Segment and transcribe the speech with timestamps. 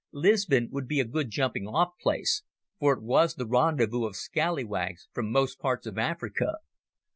[0.11, 2.41] Lisbon would be a good jumping off place,
[2.79, 6.53] for it was the rendezvous of scallywags from most parts of Africa.